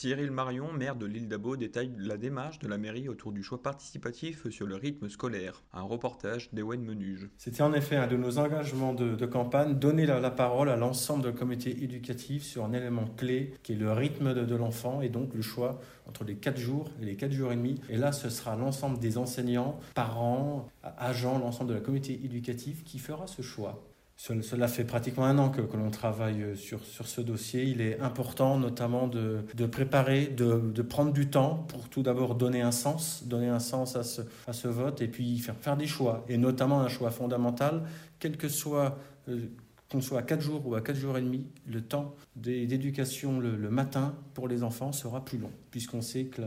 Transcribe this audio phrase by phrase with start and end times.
[0.00, 3.62] Cyril Marion, maire de l'île d'Abo, détaille la démarche de la mairie autour du choix
[3.62, 5.62] participatif sur le rythme scolaire.
[5.74, 7.28] Un reportage d'Ewen Menuge.
[7.36, 11.30] C'était en effet un de nos engagements de, campagne, donner la, parole à l'ensemble de
[11.30, 15.34] comité éducatif sur un élément clé qui est le rythme de, de l'enfant et donc
[15.34, 17.78] le choix entre les 4 jours et les 4 jours et demi.
[17.90, 22.98] Et là, ce sera l'ensemble des enseignants, parents, agents, l'ensemble de la comité éducative qui
[22.98, 23.89] fera ce choix.
[24.22, 27.64] Cela fait pratiquement un an que, que l'on travaille sur, sur ce dossier.
[27.64, 32.34] Il est important notamment de, de préparer, de, de, prendre du temps pour tout d'abord
[32.34, 35.78] donner un sens, donner un sens à ce, à ce vote et puis faire, faire
[35.78, 36.26] des choix.
[36.28, 37.84] Et notamment un choix fondamental,
[38.18, 38.98] quel que soit,
[39.30, 39.46] euh,
[39.90, 43.56] qu'on soit à 4 jours ou à 4 jours et demi, le temps d'éducation le,
[43.56, 46.42] le, matin pour les enfants sera plus long, puisqu'on sait que,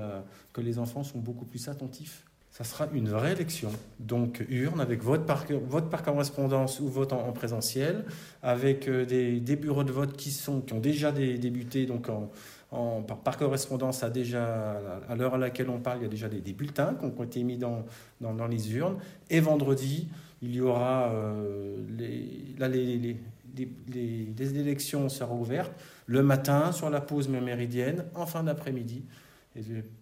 [0.53, 3.71] que les enfants sont beaucoup plus attentifs ça sera une vraie élection.
[3.99, 8.05] Donc urne avec vote par, correspondance ou vote en, présentiel,
[8.43, 12.09] avec euh, des, bureaux de vote qui, sont, qui ont déjà débuté donc
[13.23, 16.53] par, correspondance à déjà à l'heure à laquelle on parle, il y a déjà des,
[16.53, 17.85] bulletins qui ont été mis dans,
[18.47, 18.97] les urnes.
[19.31, 20.07] Et vendredi,
[20.43, 25.73] il y aura euh, les, là, les élections seront ouvertes
[26.05, 29.05] le matin sur la pause méridienne, en fin d'après-midi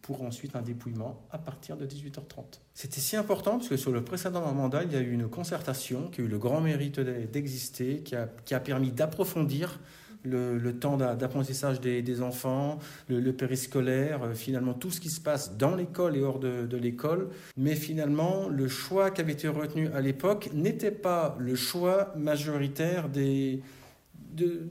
[0.02, 2.60] pour ensuite un dépouillement à partir de 18h30.
[2.74, 6.10] C'était si important parce que sur le précédent mandat, il y a eu une concertation
[6.10, 9.80] qui a eu le grand mérite d'exister, qui a, permis d'approfondir
[10.24, 12.80] le, temps d'apprentissage des, enfants,
[13.10, 17.30] le, périscolaire, euh, finalement tout ce qui se passe dans l'école et hors de, l'école.
[17.58, 23.10] Mais finalement, le choix qui avait été retenu à l'époque n'était pas le choix majoritaire
[23.10, 23.60] de,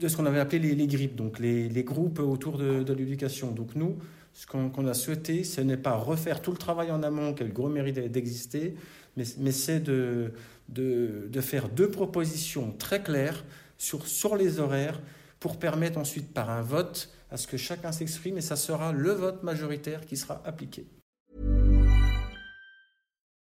[0.07, 3.51] ce qu'on avait appelé les, les donc les, les groupes autour de, de l'éducation.
[3.51, 3.97] Donc nous,
[4.33, 7.45] ce qu'on a souhaité, ce n'est pas refaire tout le travail en amont qui a
[7.45, 8.75] le gros mérite d'exister,
[9.17, 10.33] mais, mais c'est de,
[10.69, 13.43] de, de, faire deux propositions très claires
[13.77, 15.01] sur, sur les horaires
[15.39, 19.11] pour permettre ensuite par un vote à ce que chacun s'exprime et ça sera le
[19.11, 20.85] vote majoritaire qui sera appliqué.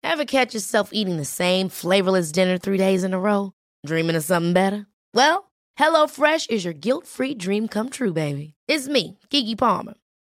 [0.03, 3.53] Ever catch yourself eating the same flavorless dinner three days in a row?
[3.85, 4.87] Dreaming of something better?
[5.13, 8.55] Well, HelloFresh is your guilt-free dream come true, baby.
[8.69, 9.95] It's me, Kiki Palmer.